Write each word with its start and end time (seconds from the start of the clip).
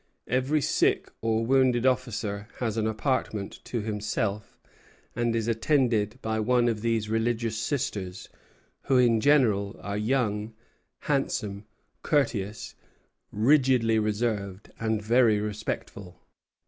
Every 0.25 0.61
sick 0.61 1.11
or 1.21 1.45
wounded 1.45 1.85
officer 1.85 2.47
has 2.57 2.75
an 2.75 2.87
apartment 2.87 3.59
to 3.65 3.81
himself, 3.81 4.57
and 5.15 5.35
is 5.35 5.47
attended 5.47 6.17
by 6.23 6.39
one 6.39 6.67
of 6.67 6.81
these 6.81 7.07
religious 7.07 7.55
sisters, 7.55 8.27
who 8.85 8.97
in 8.97 9.19
general 9.21 9.79
are 9.79 9.97
young, 9.99 10.55
handsome, 11.01 11.67
courteous, 12.01 12.73
rigidly 13.31 13.99
reserved, 13.99 14.71
and 14.79 14.99
very 15.03 15.39
respectful. 15.39 16.19